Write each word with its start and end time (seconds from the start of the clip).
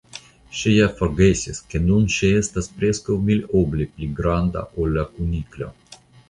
Ŝi 0.59 0.71
ja 0.75 0.85
forgesis 1.01 1.59
ke 1.73 1.81
nun 1.89 2.07
ŝi 2.15 2.31
estas 2.37 2.69
preskaŭ 2.79 3.19
miloble 3.27 3.87
pli 3.93 4.11
granda 4.21 4.65
ol 4.81 4.91
la 4.97 5.05
Kuniklo. 5.13 5.71